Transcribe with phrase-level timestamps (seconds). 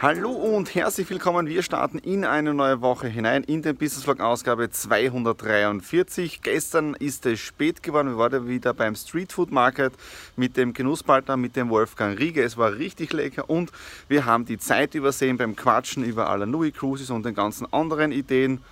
[0.00, 1.46] Hallo und herzlich willkommen.
[1.46, 6.42] Wir starten in eine neue Woche hinein in den Business Vlog Ausgabe 243.
[6.42, 8.08] Gestern ist es spät geworden.
[8.08, 9.92] Wir waren wieder beim Street Food Market
[10.34, 12.42] mit dem Genusspartner, mit dem Wolfgang Riege.
[12.42, 13.70] Es war richtig lecker und
[14.08, 18.62] wir haben die Zeit übersehen beim Quatschen über Alanui Cruises und den ganzen anderen Ideen.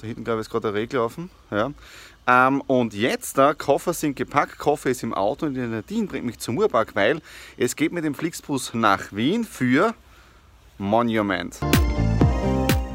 [0.00, 1.28] Da hinten, glaube ich, ist gerade der Regel offen.
[1.50, 1.72] Ja.
[2.26, 6.24] Ähm, und jetzt, da, Koffer sind gepackt, Koffer ist im Auto und die Nadine bringt
[6.24, 7.20] mich zum Murpark, weil
[7.56, 9.92] es geht mit dem Flixbus nach Wien für
[10.82, 11.81] Monument.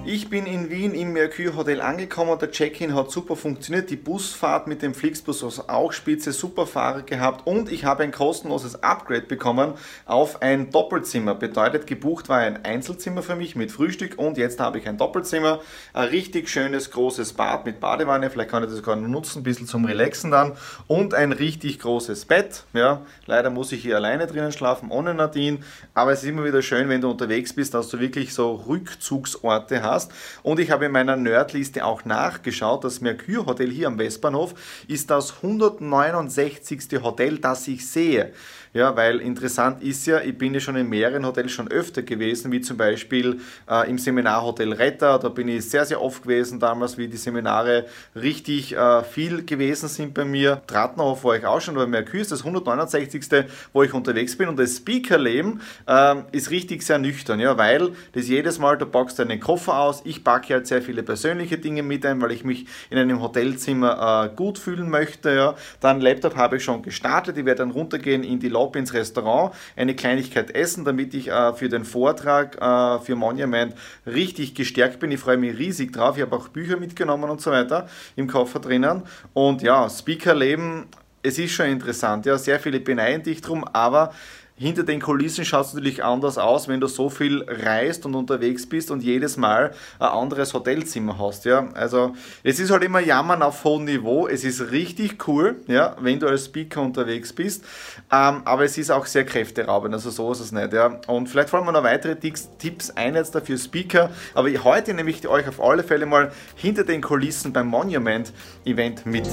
[0.10, 2.40] Ich bin in Wien im Mercure Hotel angekommen.
[2.40, 3.90] Der Check-in hat super funktioniert.
[3.90, 8.14] Die Busfahrt mit dem Flixbus war auch spitze, super Fahrer gehabt und ich habe ein
[8.14, 9.74] kostenloses Upgrade bekommen
[10.06, 11.36] auf ein Doppelzimmer.
[11.36, 15.60] Bedeutet, gebucht war ein Einzelzimmer für mich mit Frühstück und jetzt habe ich ein Doppelzimmer.
[15.92, 18.30] Ein richtig schönes großes Bad mit Badewanne.
[18.30, 20.54] Vielleicht kann ich das sogar nutzen, ein bisschen zum Relaxen dann.
[20.88, 22.64] Und ein richtig großes Bett.
[22.72, 25.60] Ja, leider muss ich hier alleine drinnen schlafen, ohne Nadine.
[25.94, 29.84] Aber es ist immer wieder schön, wenn du unterwegs bist, dass du wirklich so Rückzugsorte
[29.84, 30.12] hast hast.
[30.44, 34.54] Und ich habe in meiner Nerdliste auch nachgeschaut, das Mercure Hotel hier am Westbahnhof
[34.88, 37.02] ist das 169.
[37.04, 38.34] Hotel, das ich sehe.
[38.74, 42.52] Ja, weil interessant ist ja, ich bin ja schon in mehreren Hotels schon öfter gewesen,
[42.52, 45.18] wie zum Beispiel äh, im Seminarhotel Retter.
[45.18, 49.90] Da bin ich sehr, sehr oft gewesen damals, wie die Seminare richtig äh, viel gewesen
[49.90, 50.62] sind bei mir.
[50.68, 53.26] Trattenhof war ich auch schon, aber Mercure ist das 169.
[53.74, 54.48] wo ich unterwegs bin.
[54.48, 59.18] Und das Speakerleben äh, ist richtig sehr nüchtern, ja, weil das jedes Mal, du packst
[59.18, 59.87] deinen Koffer aus.
[60.04, 64.32] Ich packe halt sehr viele persönliche Dinge mit ein, weil ich mich in einem Hotelzimmer
[64.32, 65.34] äh, gut fühlen möchte.
[65.34, 65.56] Ja.
[65.80, 67.38] Dann Laptop habe ich schon gestartet.
[67.38, 71.54] Ich werde dann runtergehen in die Lobby ins Restaurant, eine Kleinigkeit essen, damit ich äh,
[71.54, 73.74] für den Vortrag äh, für Monument
[74.06, 75.12] richtig gestärkt bin.
[75.12, 76.18] Ich freue mich riesig drauf.
[76.18, 79.04] Ich habe auch Bücher mitgenommen und so weiter im Koffer drinnen.
[79.34, 80.86] Und ja, Speaker-Leben,
[81.24, 82.26] es ist schon interessant.
[82.26, 84.14] Ja, sehr viele beneiden dich drum, aber
[84.60, 88.68] hinter den Kulissen schaut es natürlich anders aus, wenn du so viel reist und unterwegs
[88.68, 91.46] bist und jedes Mal ein anderes Hotelzimmer hast.
[91.46, 91.68] Ja?
[91.76, 94.28] Also es ist halt immer Jammern auf hohem Niveau.
[94.28, 97.64] Es ist richtig cool, ja, wenn du als Speaker unterwegs bist,
[98.12, 99.94] ähm, aber es ist auch sehr kräfteraubend.
[99.94, 100.74] Also so ist es nicht.
[100.74, 101.00] Ja?
[101.06, 104.10] Und vielleicht fallen mir noch weitere Tipps ein jetzt dafür Speaker.
[104.34, 108.34] Aber heute nehme ich euch auf alle Fälle mal hinter den Kulissen beim Monument
[108.66, 109.30] Event mit.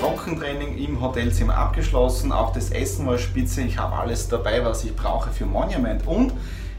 [0.00, 2.32] Trockentraining im Hotelzimmer abgeschlossen.
[2.32, 3.62] Auch das Essen war spitze.
[3.62, 6.06] Ich habe alles dabei, was ich brauche für Monument.
[6.06, 6.32] Und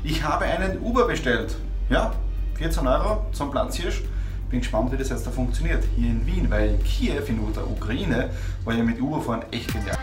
[0.03, 1.55] ich habe einen Uber bestellt.
[1.89, 2.13] Ja,
[2.55, 4.03] 14 Euro zum Platzhirsch.
[4.49, 5.83] Bin gespannt, wie das jetzt da funktioniert.
[5.95, 8.29] Hier in Wien, weil Kiew, in der Ukraine,
[8.65, 9.97] war ja mit Uber fahren echt genial.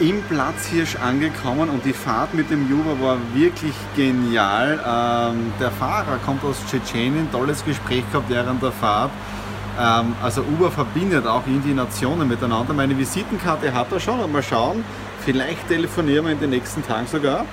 [0.00, 4.78] Im Platzhirsch angekommen und die Fahrt mit dem Uber war wirklich genial.
[4.84, 9.10] Ähm, der Fahrer kommt aus Tschetschenien, tolles Gespräch gehabt während der Fahrt.
[9.78, 12.74] Ähm, also Uber verbindet auch irgendwie Nationen miteinander.
[12.74, 14.84] Meine Visitenkarte hat er schon und mal schauen,
[15.24, 17.44] vielleicht telefonieren wir in den nächsten Tagen sogar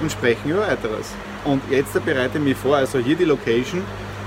[0.00, 1.12] und sprechen über weiteres.
[1.44, 3.82] Und jetzt bereite ich mich vor, also hier die Location,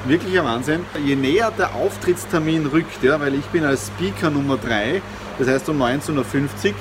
[0.05, 0.85] wirklich ein Wahnsinn.
[1.03, 5.01] Je näher der Auftrittstermin rückt, ja, weil ich bin als Speaker Nummer 3,
[5.39, 6.73] das heißt um 19.50 Uhr,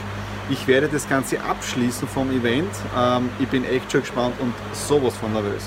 [0.51, 2.71] ich werde das Ganze abschließen vom Event.
[2.97, 5.63] Ähm, ich bin echt schon gespannt und sowas von nervös.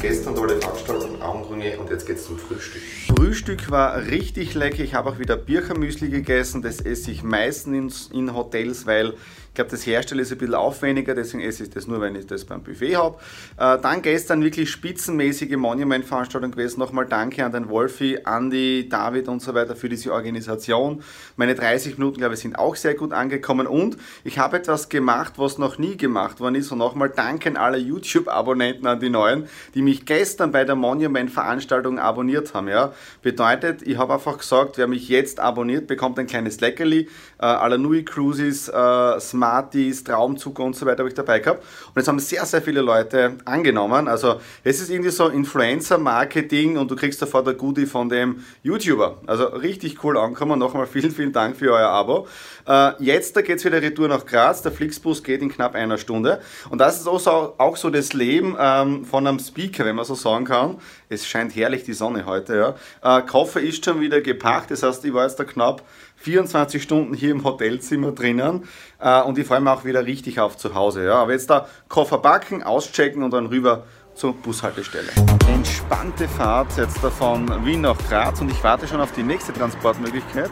[0.00, 2.82] Gestern tolle Veranstaltung, Augenringe und jetzt geht's zum Frühstück.
[3.16, 4.84] Frühstück war richtig lecker.
[4.84, 6.62] Ich habe auch wieder Birchermüsli gegessen.
[6.62, 9.14] Das esse ich meistens in, in Hotels, weil
[9.56, 12.44] glaube, das Herstellen ist ein bisschen aufwendiger, deswegen esse ich das nur, wenn ich das
[12.44, 13.18] beim Buffet habe.
[13.58, 16.78] Äh, dann gestern wirklich spitzenmäßige Monument-Veranstaltung gewesen.
[16.78, 21.02] Nochmal danke an den Wolfi, Andy, David und so weiter für diese Organisation.
[21.36, 25.34] Meine 30 Minuten, glaube ich, sind auch sehr gut angekommen und ich habe etwas gemacht,
[25.36, 26.70] was noch nie gemacht worden ist.
[26.70, 31.98] Und nochmal danke an alle YouTube-Abonnenten, an die neuen, die mich gestern bei der Monument-Veranstaltung
[31.98, 32.68] abonniert haben.
[32.68, 32.92] Ja?
[33.22, 37.08] Bedeutet, ich habe einfach gesagt, wer mich jetzt abonniert, bekommt ein kleines Leckerli.
[37.38, 41.62] Äh, Alanui Cruises, äh, Smart Smarties, Traumzucker und so weiter habe ich dabei gehabt.
[41.94, 44.08] Und es haben sehr, sehr viele Leute angenommen.
[44.08, 49.18] Also es ist irgendwie so Influencer-Marketing und du kriegst sofort ein Goodie von dem YouTuber.
[49.26, 50.58] Also richtig cool angekommen.
[50.58, 52.26] Nochmal vielen, vielen Dank für euer Abo.
[52.66, 54.62] Äh, jetzt da geht es wieder retour nach Graz.
[54.62, 56.40] Der Flixbus geht in knapp einer Stunde.
[56.68, 60.04] Und das ist auch so, auch so das Leben ähm, von einem Speaker, wenn man
[60.04, 60.78] so sagen kann.
[61.08, 62.74] Es scheint herrlich die Sonne heute.
[63.02, 63.18] Ja.
[63.18, 64.72] Äh, Koffer ist schon wieder gepackt.
[64.72, 65.82] Das heißt, ich war jetzt da knapp
[66.16, 68.64] 24 Stunden hier im Hotelzimmer drinnen
[68.98, 71.04] äh, und ich freue mich auch wieder richtig auf zu Hause.
[71.04, 71.14] Ja.
[71.22, 73.84] Aber jetzt da Koffer backen, auschecken und dann rüber
[74.14, 75.08] zur Bushaltestelle.
[75.48, 79.52] Entspannte Fahrt jetzt da von Wien nach Graz und ich warte schon auf die nächste
[79.52, 80.50] Transportmöglichkeit.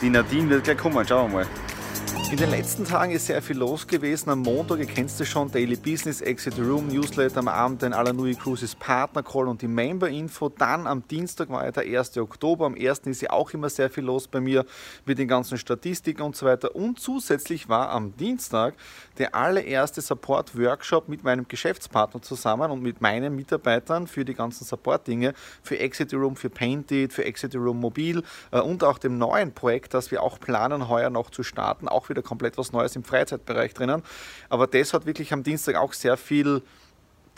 [0.00, 1.46] Die Nadine wird gleich kommen, schauen wir mal.
[2.30, 4.30] In den letzten Tagen ist sehr viel los gewesen.
[4.30, 8.34] Am Montag, ihr kennt es schon, Daily Business, Exit Room, Newsletter, am Abend den Alanui
[8.34, 10.48] Cruises Partner Call und die Member Info.
[10.48, 12.18] Dann am Dienstag war ja der 1.
[12.18, 12.66] Oktober.
[12.66, 13.00] Am 1.
[13.06, 14.66] ist ja auch immer sehr viel los bei mir
[15.06, 16.76] mit den ganzen Statistiken und so weiter.
[16.76, 18.74] Und zusätzlich war am Dienstag
[19.18, 25.34] der allererste Support-Workshop mit meinem Geschäftspartner zusammen und mit meinen Mitarbeitern für die ganzen Support-Dinge,
[25.62, 29.94] für Exit Room, für Painted, für Exit Room Mobil äh, und auch dem neuen Projekt,
[29.94, 33.74] das wir auch planen, heuer noch zu starten, auch wieder komplett was Neues im Freizeitbereich
[33.74, 34.02] drinnen.
[34.48, 36.62] Aber das hat wirklich am Dienstag auch sehr viel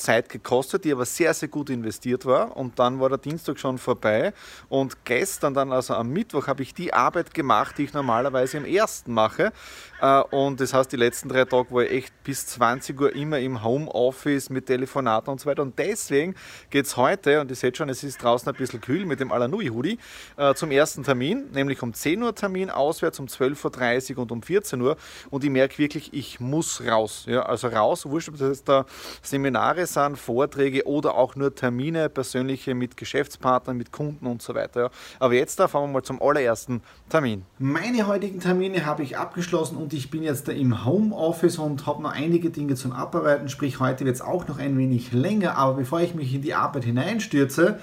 [0.01, 2.57] Zeit gekostet, die aber sehr, sehr gut investiert war.
[2.57, 4.33] Und dann war der Dienstag schon vorbei.
[4.69, 8.65] Und gestern dann, also am Mittwoch, habe ich die Arbeit gemacht, die ich normalerweise am
[8.65, 9.53] ersten mache.
[10.01, 13.39] Äh, und das heißt, die letzten drei Tage war ich echt bis 20 Uhr immer
[13.39, 15.63] im Homeoffice mit Telefonaten und so weiter.
[15.63, 16.35] Und deswegen
[16.71, 19.31] geht es heute, und ihr seht schon, es ist draußen ein bisschen kühl mit dem
[19.33, 19.99] Alanui-Hoodie,
[20.37, 24.43] äh, zum ersten Termin, nämlich um 10 Uhr Termin auswärts, um 12.30 Uhr und um
[24.43, 24.97] 14 Uhr.
[25.31, 27.25] Und ich merke wirklich, ich muss raus.
[27.27, 28.87] Ja, also raus, wurscht, ob das da
[29.23, 34.91] Seminare sind, Vorträge oder auch nur Termine, persönliche mit Geschäftspartnern, mit Kunden und so weiter.
[35.19, 37.45] Aber jetzt da fahren wir mal zum allerersten Termin.
[37.59, 42.13] Meine heutigen Termine habe ich abgeschlossen und ich bin jetzt im Homeoffice und habe noch
[42.13, 46.01] einige Dinge zum Abarbeiten, sprich heute wird es auch noch ein wenig länger, aber bevor
[46.01, 47.79] ich mich in die Arbeit hineinstürze,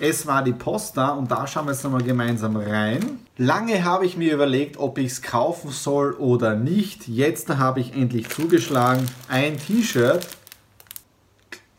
[0.00, 3.20] es war die Post da und da schauen wir jetzt nochmal gemeinsam rein.
[3.36, 7.06] Lange habe ich mir überlegt, ob ich es kaufen soll oder nicht.
[7.06, 9.06] Jetzt habe ich endlich zugeschlagen.
[9.28, 10.26] Ein T-Shirt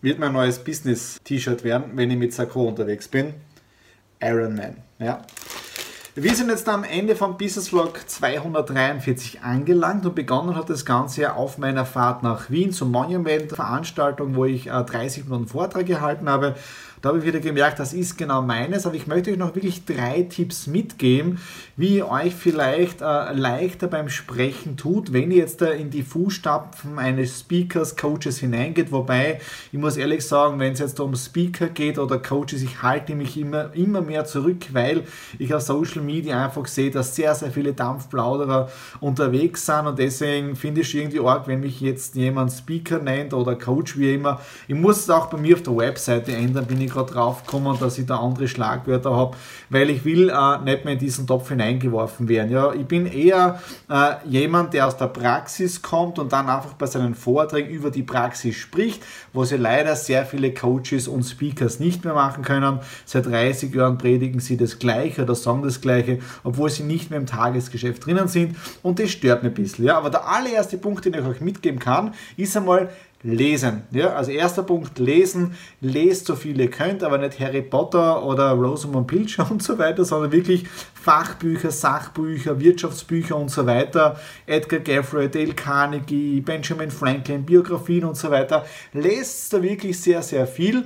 [0.04, 3.34] wird mein neues Business-T-Shirt werden, wenn ich mit Sakko unterwegs bin.
[4.22, 4.78] Iron Man.
[5.00, 5.22] Ja.
[6.16, 11.34] Wir sind jetzt am Ende vom Business Vlog 243 angelangt und begonnen hat das Ganze
[11.34, 16.56] auf meiner Fahrt nach Wien zur Monument-Veranstaltung, wo ich 30 äh, Minuten Vortrag gehalten habe.
[17.04, 19.84] Da habe ich wieder gemerkt, das ist genau meines, aber ich möchte euch noch wirklich
[19.84, 21.38] drei Tipps mitgeben,
[21.76, 26.04] wie ihr euch vielleicht äh, leichter beim Sprechen tut, wenn ihr jetzt äh, in die
[26.04, 28.94] Fußstapfen eines Speakers, Coaches hineingeht.
[28.94, 29.42] Wobei,
[29.74, 33.38] ich muss ehrlich sagen, wenn es jetzt um Speaker geht oder Coaches, ich halte mich
[33.38, 35.04] immer, immer mehr zurück, weil
[35.40, 38.72] ich auf Social Media einfach sehe, dass sehr, sehr viele Dampfplauderer
[39.02, 43.34] unterwegs sind und deswegen finde ich es irgendwie arg, wenn mich jetzt jemand Speaker nennt
[43.34, 44.40] oder Coach, wie immer.
[44.70, 47.78] Ich muss es auch bei mir auf der Webseite ändern, bin ich gerade drauf gekommen,
[47.80, 49.36] dass ich da andere Schlagwörter habe,
[49.70, 52.52] weil ich will äh, nicht mehr in diesen Topf hineingeworfen werden.
[52.52, 53.60] Ja, ich bin eher
[53.90, 58.04] äh, jemand, der aus der Praxis kommt und dann einfach bei seinen Vorträgen über die
[58.04, 59.04] Praxis spricht,
[59.34, 62.80] wo sie leider sehr viele Coaches und Speakers nicht mehr machen können.
[63.06, 67.20] Seit 30 Jahren predigen sie das Gleiche oder sagen das Gleiche, obwohl sie nicht mehr
[67.20, 69.86] im Tagesgeschäft drinnen sind und das stört mich ein bisschen.
[69.86, 72.90] Ja, aber der allererste Punkt, den ich euch mitgeben kann, ist einmal
[73.24, 73.84] lesen.
[73.92, 75.56] Ja, also erster Punkt, lesen.
[75.82, 80.06] Lest so viel ihr könnt, aber nicht Harry Potter oder Rosamund Pilcher und so weiter,
[80.06, 84.20] sondern wirklich Fachbücher, Sachbücher, Wirtschaftsbücher und so weiter.
[84.46, 88.66] Edgar Gaffrey, Dale Carnegie, Benjamin Franklin, Biografien und so weiter.
[88.94, 90.86] Lest da wirklich sehr, sehr viel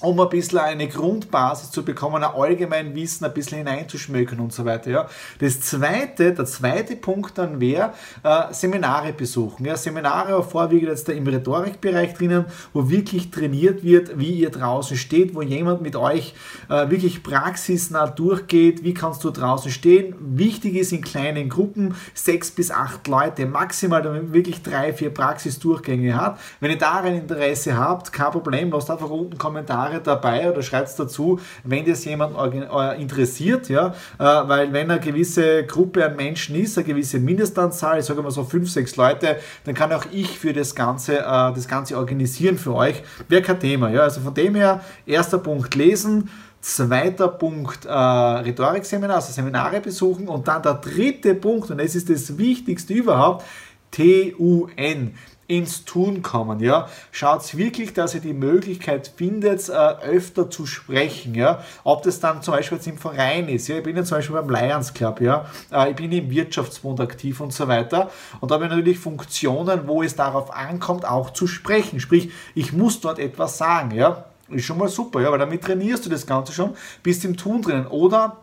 [0.00, 4.64] um ein bisschen eine Grundbasis zu bekommen, ein allgemein Wissen ein bisschen hineinzuschmökern und so
[4.64, 4.90] weiter.
[4.90, 5.08] Ja.
[5.40, 9.66] Das zweite, der zweite Punkt dann wäre äh, Seminare besuchen.
[9.66, 9.76] Ja.
[9.76, 15.34] Seminare vorwiegend jetzt da im Rhetorikbereich drinnen, wo wirklich trainiert wird, wie ihr draußen steht,
[15.34, 16.34] wo jemand mit euch
[16.68, 20.14] äh, wirklich praxisnah durchgeht, wie kannst du draußen stehen.
[20.18, 25.12] Wichtig ist in kleinen Gruppen, sechs bis acht Leute maximal, damit man wirklich drei, vier
[25.12, 26.38] Praxisdurchgänge hat.
[26.60, 30.88] Wenn ihr daran Interesse habt, kein Problem, lasst einfach unten Kommentare Kommentare dabei oder schreibt
[30.88, 36.16] es dazu, wenn das jemand äh, interessiert, ja, äh, weil wenn eine gewisse Gruppe an
[36.16, 40.04] Menschen ist, eine gewisse Mindestanzahl, ich sage mal so fünf, sechs Leute, dann kann auch
[40.10, 43.02] ich für das Ganze, äh, das Ganze organisieren für euch.
[43.28, 49.16] Wäre kein Thema, ja, also von dem her, erster Punkt lesen, Zweiter Punkt äh, Rhetorikseminar,
[49.16, 50.28] also Seminare besuchen.
[50.28, 53.44] Und dann der dritte Punkt, und das ist das Wichtigste überhaupt,
[53.90, 55.12] TUN.
[55.46, 56.60] Ins Tun kommen.
[56.60, 56.88] Ja?
[57.10, 61.34] Schaut wirklich, dass ihr die Möglichkeit findet, äh, öfter zu sprechen.
[61.34, 61.62] Ja?
[61.84, 63.68] Ob das dann zum Beispiel jetzt im Verein ist.
[63.68, 63.78] Ja?
[63.78, 65.46] Ich bin ja zum Beispiel beim Lions Club, ja?
[65.70, 68.10] Äh, ich bin im Wirtschaftsbund aktiv und so weiter.
[68.40, 72.00] Und da habe ich natürlich Funktionen, wo es darauf ankommt, auch zu sprechen.
[72.00, 73.90] Sprich, ich muss dort etwas sagen.
[73.92, 74.26] Ja?
[74.48, 77.62] Ist schon mal super, ja, weil damit trainierst du das Ganze schon, bist im Tun
[77.62, 77.86] drinnen.
[77.86, 78.36] Oder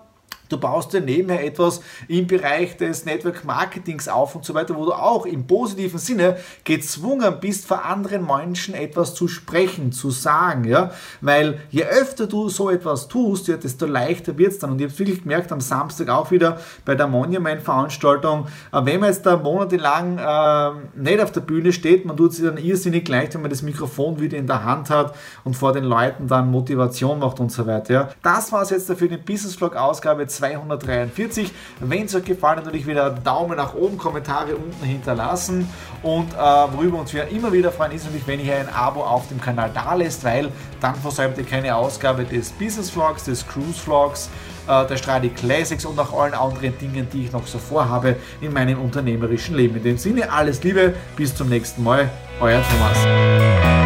[0.51, 4.86] Du baust dir nebenher etwas im Bereich des Network Marketings auf und so weiter, wo
[4.86, 10.65] du auch im positiven Sinne gezwungen bist, vor anderen Menschen etwas zu sprechen, zu sagen,
[10.65, 10.91] ja,
[11.22, 14.72] weil je öfter du so etwas tust, ja, desto leichter wird es dann.
[14.72, 19.10] Und ich habe wirklich gemerkt, am Samstag auch wieder bei der Monument-Veranstaltung, äh, wenn man
[19.10, 23.36] jetzt da monatelang äh, nicht auf der Bühne steht, man tut sich dann irrsinnig leicht,
[23.36, 27.20] wenn man das Mikrofon wieder in der Hand hat und vor den Leuten dann Motivation
[27.20, 27.93] macht und so weiter.
[27.93, 28.10] Ja.
[28.22, 31.52] Das war es jetzt für den Business Vlog Ausgabe 2 243.
[31.80, 35.70] Wenn es euch gefallen hat, natürlich wieder Daumen nach oben, Kommentare unten hinterlassen.
[36.02, 39.28] Und äh, worüber uns wir immer wieder freuen, ist natürlich, wenn ihr ein Abo auf
[39.28, 43.80] dem Kanal da lässt, weil dann versäumt ihr keine Ausgabe des Business Vlogs, des Cruise
[43.80, 44.30] Vlogs,
[44.68, 48.52] äh, der Stradi Classics und auch allen anderen Dingen, die ich noch so vorhabe in
[48.52, 49.78] meinem unternehmerischen Leben.
[49.78, 53.81] In dem Sinne, alles Liebe, bis zum nächsten Mal, euer Thomas.